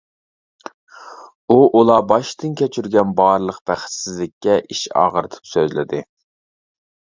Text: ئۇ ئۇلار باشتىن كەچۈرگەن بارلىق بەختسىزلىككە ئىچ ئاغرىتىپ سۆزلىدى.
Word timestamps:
ئۇ 1.51 1.57
ئۇلار 1.79 2.07
باشتىن 2.11 2.55
كەچۈرگەن 2.61 3.11
بارلىق 3.19 3.59
بەختسىزلىككە 3.73 4.57
ئىچ 4.63 4.83
ئاغرىتىپ 5.03 5.53
سۆزلىدى. 5.53 6.03